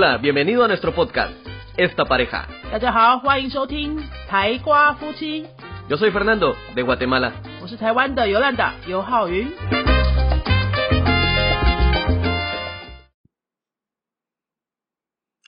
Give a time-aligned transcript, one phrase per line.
[0.00, 1.34] Hola, bienvenido a nuestro podcast,
[1.76, 2.48] Esta Pareja.
[2.72, 5.46] 大家好，欢迎收听台瓜夫妻
[5.90, 7.34] ，Yo soy Fernando, de Guatemala.
[7.60, 9.46] 我是台湾的尤兰达尤浩云。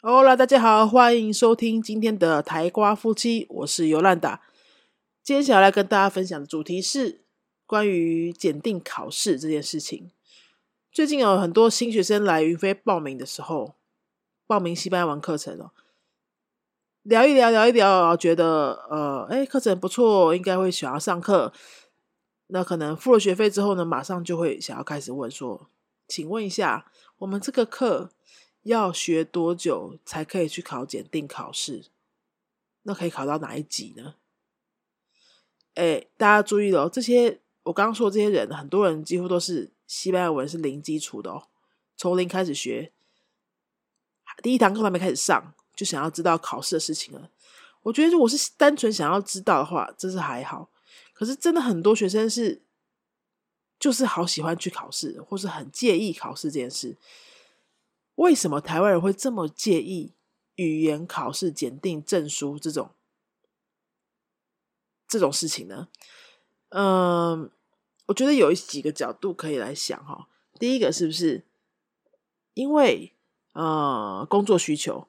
[0.03, 4.43] Hola，大家好，欢迎收听今天的台瓜夫妻，我是尤兰达。
[5.23, 7.23] 今天想要来跟大家分享的主题是
[7.65, 10.11] 关于检定考试这件事情。
[10.93, 13.77] 最近有很多新学生来云飞报名的时候，
[14.53, 15.71] 报名西班牙文课程哦，
[17.05, 21.55] 聊一聊，聊一聊，觉得呃，哎，课程不错，应该会想要上课。
[22.49, 25.71] 那可能付了学费之后呢，马上就会想要开始问说，
[26.07, 28.11] 请问一下，我们这个课
[28.65, 31.87] 要学多久才可以去考检定考试？
[32.83, 34.17] 那可以考到哪一级呢？
[35.77, 41.45] 哎，大家注意了、这些我刚刚说的这些人，很多人几乎都是西班牙文是零基础的哦，
[41.97, 42.93] 从零开始学，
[44.43, 47.31] 第一堂课还没开始上，就想要知道考试的事情了。
[47.83, 50.71] 我觉得如果是单纯想要知道的话，这是还好。
[51.13, 52.63] 可是真的很多学生是，
[53.79, 56.97] 就是好喜欢去考试，或是很介意考试这件事。
[58.17, 60.15] 为什么台湾人会这么介意
[60.57, 62.91] 语言考试检定证书这种
[65.09, 65.89] 这种事情呢？
[66.71, 67.51] 嗯，
[68.07, 70.29] 我觉得有几个角度可以来想哈。
[70.59, 71.45] 第一个是不是
[72.55, 73.12] 因为
[73.53, 75.07] 呃工作需求，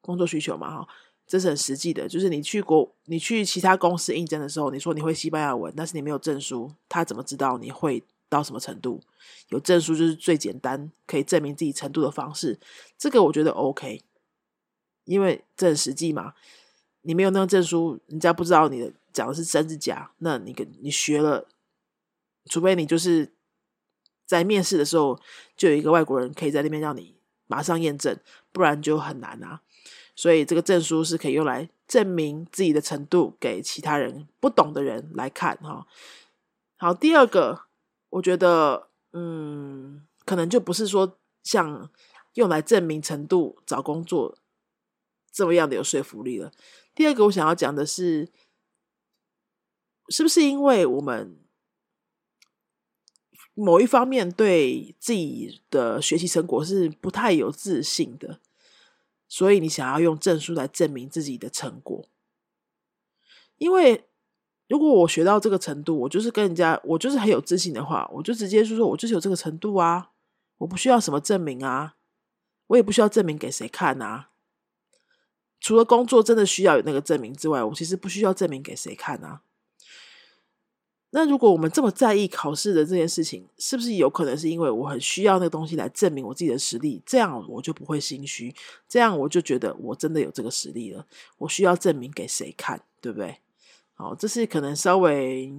[0.00, 0.88] 工作需求嘛哈。
[1.26, 9.00] 这是很实际的，就是你去国，你去其他公司应征的时候，你说你会西班牙文，但是你没有证书，他怎么知道你会到什么程度？
[9.48, 12.60] 有证书就是最简单可以证明自己程度的方式。
[12.96, 14.02] 这个我觉得 OK，
[15.04, 16.34] 因为这很实际嘛。
[17.02, 20.12] 你没有那个证书，人家不知道你的讲的是真是假。
[20.18, 21.48] 那你跟你学了，
[22.48, 23.32] 除非你就是
[24.24, 25.20] 在面试的时候
[25.56, 27.15] 就有一个外国人可以在那边让你
[27.46, 28.18] 马上验证，
[28.52, 29.62] 不然就很难啊。
[30.14, 35.86] 所以这个证书是可以用来证明自己的程度给其他人不懂的人来看哈。
[36.76, 37.64] 好，第二个，
[38.10, 41.90] 我觉得嗯，可能就不是说像
[42.34, 44.38] 用来证明程度找工作
[45.30, 46.50] 这么样的有说服力了。
[46.94, 48.30] 第二个，我想要讲的是，
[50.08, 51.38] 是不是因为我们
[53.58, 58.38] 某一方面对自己的学习成果是不太有自信的？
[59.26, 62.06] 所以你想要用证书来证明自己的成果，
[63.56, 64.04] 因为
[64.68, 70.10] 如果我学到这个程度，我就是跟人家，我就是很有自信的话，我就直接就说，我就是有这个程度啊，
[70.58, 71.96] 我不需要什么证明啊，
[72.68, 74.30] 我也不需要证明给谁看啊。
[75.58, 79.42] 除了工作真的需要有那个证明之外，我其实不需要证明给谁看啊。
[81.16, 87.02] 那如果我们这么在意考试的这件事情，是不是有可能是因为我很需要那个东西来证明我自己的实力？
[87.06, 88.54] 这样我就不会心虚，
[88.86, 91.06] 这样我就觉得我真的有这个实力了。
[91.38, 93.38] 我需要证明给谁看，对不对？
[93.94, 95.50] 好，这是可能稍微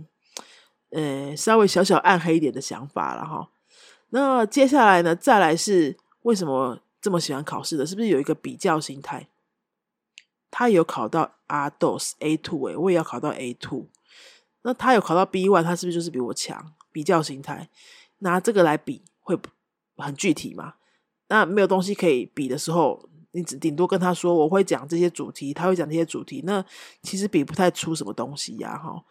[0.91, 3.50] 呃稍微小小暗黑一点的想法了哈。
[4.12, 7.84] 那接下来呢，再来是为什么这么喜欢考试的？
[7.84, 9.28] 是不是有一个比较心态？
[10.51, 13.88] 他有考到 R dos A two 诶，我也要考到 A two。
[14.67, 16.73] 那他有考到 B one，他是不是就是比我强？
[16.91, 17.69] 比较心态，
[18.17, 19.39] 拿这个来比会
[19.95, 20.73] 很具体嘛？
[21.29, 26.66] 那没有东西可以比的时候，你只顶多跟他说我会讲这些主题，他会讲这些主题，那
[27.01, 29.06] 其实比不太出什么东西呀，哈。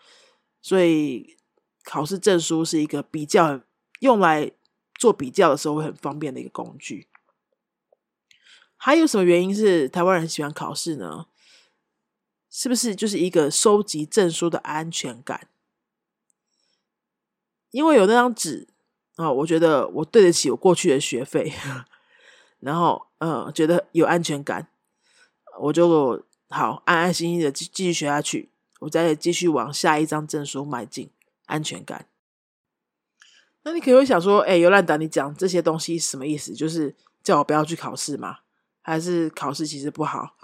[0.61, 1.39] 所以
[1.85, 3.63] 考试证书是一个比较
[4.01, 4.53] 用来
[4.99, 7.09] 做比较的时候会很方便的一个工具。
[8.77, 11.29] 还有什么原因是台湾人喜欢考试呢？
[12.59, 15.47] 是不是就是一个收集证书的安全感？
[17.71, 18.67] 因为有那张纸
[19.17, 21.53] 啊，我觉得我对得起我过去的学费，
[22.61, 24.69] 然后嗯，觉得有安全感，
[25.61, 28.51] 我就好安安心心的继继续学下去，
[28.81, 31.11] 我再继续往下一张证书迈进，
[31.45, 32.09] 安全感。
[33.65, 36.55] 那你可能会想说，哎，尤兰达，你讲这些东西什么意思？
[36.55, 38.39] 就是叫我不要去考试吗？
[38.81, 40.36] 还是考试其实不好？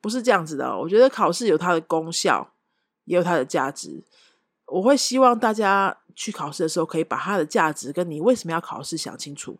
[0.00, 2.54] 不是这样子的，我觉得考试有它的功效，
[3.04, 4.02] 也有它的价值。
[4.66, 9.58] 我会希望大家去考试的时候，可以把它的价值跟你为什么要考试想清楚。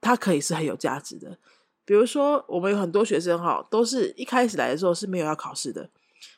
[0.00, 1.38] 它可以是很有价值的。
[1.84, 5.90] 比如说，我们有很多学生哈，都是一开始来的时候是没有要考试的，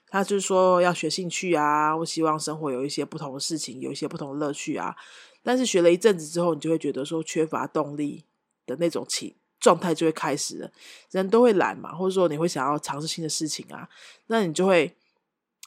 [0.07, 4.97] 他就是说要学兴趣啊，我希望生活有一些不同的事情，有一些不同的乐趣啊。
[5.43, 8.25] 但是学了一阵子之后，你就会觉得说缺乏动力
[8.65, 9.35] 的那种情。
[9.63, 10.71] 状态就会开始了，
[11.13, 13.89] 人都会懒嘛，或者说你会想要尝试新的事情啊，
[14.27, 14.97] 那你就会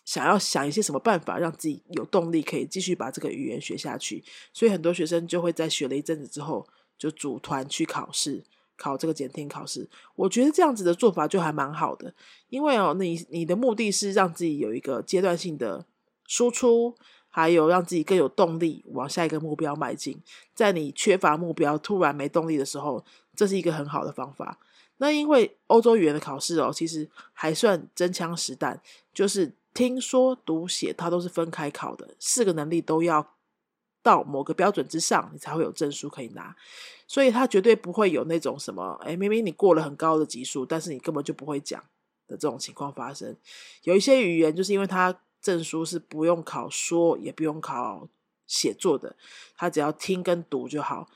[0.03, 4.21] 想要想一些什么办法让自己有动力，可以继续把这个语言学下去。
[4.51, 8.44] 所以很多学生就会在学了一阵子之后，就组团去考试，
[8.75, 9.89] 考这个检定考试。
[10.15, 12.13] 我觉得这样子的做法就还蛮好的，
[12.50, 15.86] 因为哦，你你的目的是让自己有一个阶段性的
[16.27, 16.95] 输出，
[17.30, 20.21] 还有让自己更有动力往下一个目标迈进。
[20.53, 23.03] 在你缺乏目标、突然没动力的时候，
[23.35, 24.57] 这是一个很好的方法。
[24.97, 28.81] 那因为欧洲语言的考试哦，其实还算真枪实弹，
[29.13, 33.35] 就是听说读写它都是分开考的，四个能力都要
[34.01, 36.55] 到某个标准之上，你才会有证书可以拿。
[37.07, 41.79] 所以它绝对不会有那种什么，哎，明明你过了很高的级数，但是你根本就不会讲
[42.25, 43.35] 的这种情况发生。
[43.83, 48.07] 有一些语言就是因为它证书是不用考说，也不用考
[48.47, 49.15] 写作的，
[49.57, 51.09] 它只要听跟读就好。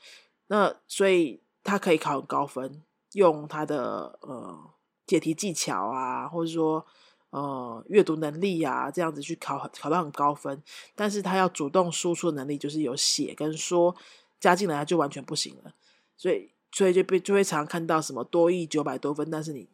[0.48, 2.82] 那所以他可以考很高分。
[3.14, 4.70] 用他的呃
[5.04, 6.86] 解题技巧啊，或者说
[7.30, 10.62] 呃阅读能力啊，这样子去考考到很高分，
[10.94, 13.96] 但是他要主动输出的能力，就是有写跟说
[14.38, 15.74] 加进来他就完全不行了，
[16.16, 19.68] 所以所以就被就会常看到什么多译九百多分，但是你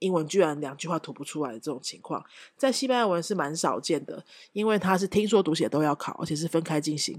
[0.00, 2.22] 英文居然两句话吐不出来的这种情况，
[2.58, 4.22] 在西班牙文是蛮少见的，
[4.52, 7.18] 因为他是听说读写都要考，而且是分开进行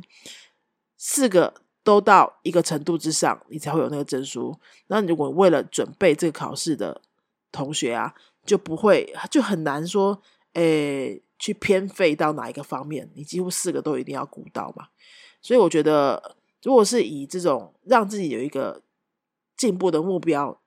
[0.98, 1.64] 四个。
[1.84, 4.56] 都到一个程度之上，你才会有那个证书。
[4.88, 7.02] 那如果为了准备这个考试的
[7.52, 8.14] 同学啊，
[8.46, 10.22] 就不会就很难说，
[10.54, 13.10] 诶，去偏废到哪一个方面？
[13.16, 14.90] 你几乎四个都一定要顾到嘛。
[15.42, 18.84] 所以我觉得，如果是以这种让自己有一个
[19.58, 20.62] 进步的目标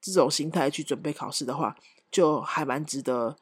[0.00, 1.74] 这种心态去准备考试的话，
[2.10, 3.38] 就还蛮值得，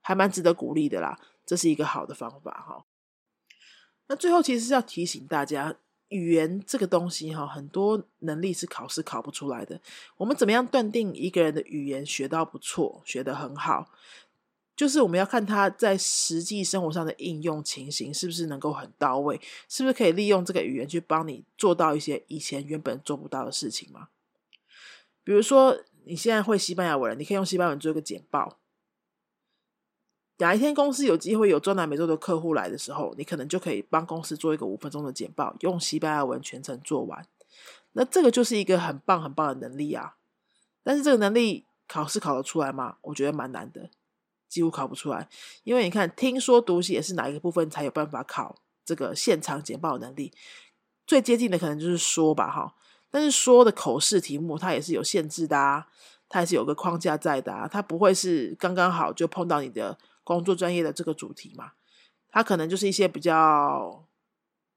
[0.00, 1.20] 还蛮值得鼓励的啦。
[1.44, 2.86] 这是一个好的方法哈。
[4.08, 5.76] 那最后其实是要提醒大家。
[6.12, 9.80] 语言这个东西哈，很多能力是考试考不出来的。
[10.18, 13.90] 我们怎么样断定一个人的语言学到不错，学得很好？
[14.76, 24.08] 就是我们要看他在实际生活上的应用情形是不是能够很到位，是不是可以利用这个语言去帮你做到一些以前原本做不到的事情吗？
[25.24, 28.58] 比如说，你现在会西班牙文，你可以用西班牙文做一个简报。
[30.38, 37.24] 哪一天公司有机会有中南美洲的客户来的时候，你可能就可以帮公司做一个五分钟的简报，用西班牙文全程做完。
[37.92, 40.16] 那这个就是一个很棒很棒的能力啊！
[40.82, 42.96] 但是这个能力考试考得出来吗？
[43.02, 43.90] 我觉得蛮难的，
[44.48, 45.28] 几乎考不出来。
[45.62, 50.32] 因为你看，听说读写是哪一个部分才有办法考这个现场简报能力？
[51.06, 52.74] 最接近的可能就是说吧，哈。
[53.10, 55.86] 但是说的口试题目它也是有限制的啊，
[56.28, 59.98] 它还是有个框架在的啊，它不会是刚刚好就碰到你的。
[60.24, 61.72] 工作专业的这个主题嘛，
[62.30, 64.06] 它可能就是一些比较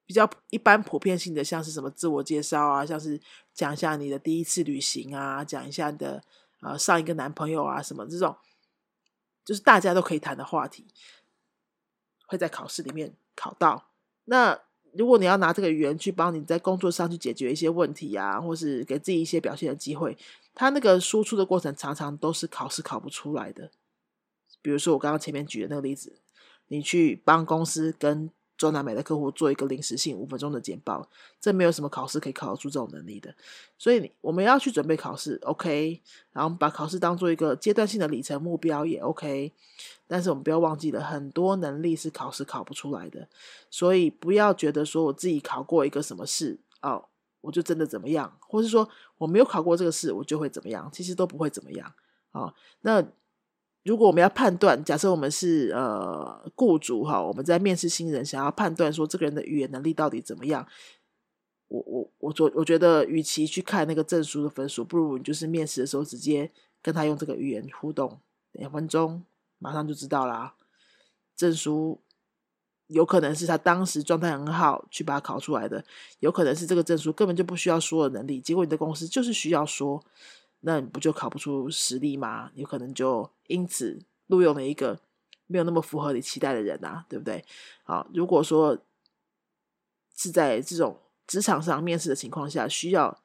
[0.05, 3.19] 比较一般普遍性的，像是什么自我介绍啊，像是
[3.53, 6.23] 讲一下你的第一次旅行啊，讲一下你的
[6.61, 8.35] 呃上一个男朋友啊什么这种，
[9.43, 10.85] 就是大家都可以谈的话题，
[12.27, 13.89] 会在考试里面考到。
[14.25, 14.59] 那
[14.93, 20.17] 如果你要拿这个语言去帮你在工作上去解决一些问题啊，或是给自己一些表现的机会，
[20.53, 23.71] 它那个输出的过程常常都是考试考不出来的。
[24.65, 26.11] 比如说我刚刚前面举的那个例子，
[26.69, 31.07] 你去帮公司跟中南美的客户做一个临时性五分钟的简报，
[31.39, 33.35] 这没有什么考试可以考得出这种能力的。
[33.77, 36.01] 所以我们要去准备考试，OK，
[36.31, 39.53] 然后把考试当做一个阶段性的里程目标也 OK。
[40.07, 43.27] 但是我们不要忘记了，很多能力是考试考不出来的。
[43.69, 47.05] 所以不要觉得说我自己考过一个什么事哦，
[47.41, 48.89] 我就真的怎么样，或是说
[49.19, 51.93] 我没有考过这个试，我就会怎么样，其实都不会怎么样
[52.31, 52.51] 啊。
[52.81, 53.05] 那。
[53.85, 60.67] 如果我们要判断，假设我们是呃雇主哈，我们在面试新人，想要判断说这个人的语言能力到底怎么样，
[61.67, 66.49] 我我我做我觉得，与其去看那个证书的分数，不如你就是面试的时候直接
[66.81, 68.19] 跟他用这个语言互动
[68.53, 69.23] 两分钟，
[69.59, 70.55] 马上就知道啦。
[71.35, 71.99] 证书
[72.87, 75.85] 有可能是他当时状态很好去把它考出来的，
[76.21, 80.03] 有可能是这个证书根本就不需要说的能力，结果你的公司就是需要说。
[80.67, 82.49] 那你不就考不出实力吗？
[82.55, 84.99] 有可能就因此录用了一个
[85.45, 87.45] 没有那么符合你期待的人啊，对不对？
[87.83, 88.75] 好，如果说
[90.15, 93.21] 是在这种职场上面试的情况下，需要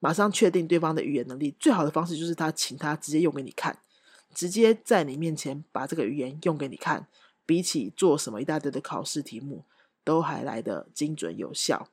[0.00, 3.78] 马上确定对方的语言能力，最好的方式就是他请他直接用给你看，
[4.34, 7.06] 直接在你面前把这个语言用给你看，
[7.46, 9.64] 比起做什么一大堆的考试题目，
[10.02, 11.88] 都还来得精准有效。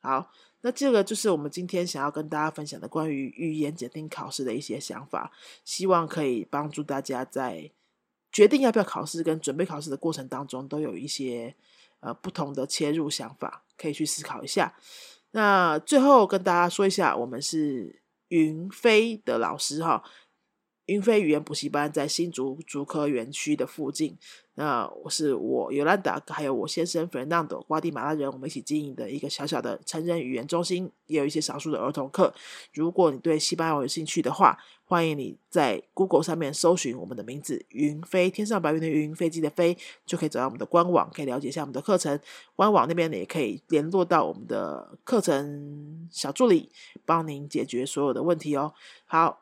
[0.00, 0.30] 好。
[0.62, 5.30] 那这个就是我们今天想要跟大家分享的关于语言检定考试的一些想法，
[5.64, 7.70] 希望可以帮助大家在
[8.32, 11.54] 决定要不要考试跟准备考试的过程当中，都有一些
[12.00, 14.74] 呃不同的切入想法，可以去思考一下。
[15.32, 20.02] 那最后跟大家说一下，我们是云飞的老师哈，
[20.92, 24.18] 云飞语言补习班在新竹竹科园区的附近。
[24.56, 32.34] 那我是我尤兰达，还有我先生 Fernando 瓜地马拉人，我们一起经营的一个小小的成人语言中心，也有一些少数的儿童课。
[32.74, 42.20] 如果你对西班牙有兴趣的话，欢迎你在 Google 上面搜寻我们的名字“云飞”，天上白云的云，飞机的飞，就可以找到我们的官网，可以了解一下我们的课程。
[42.54, 46.68] 官网那边呢，也可以联络到我们的课程小助理，
[47.06, 48.74] 帮您解决所有的问题哦。
[49.06, 49.41] 好，